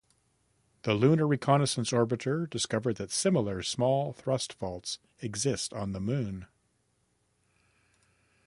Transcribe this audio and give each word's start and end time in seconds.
The 0.81 0.95
Lunar 0.95 1.27
Reconnaissance 1.27 1.91
Orbiter 1.91 2.49
discovered 2.49 2.95
that 2.95 3.11
similar 3.11 3.61
small 3.61 4.13
thrust 4.13 4.51
faults 4.53 4.97
exist 5.19 5.73
on 5.73 5.91
the 5.91 5.99
Moon. 6.01 6.47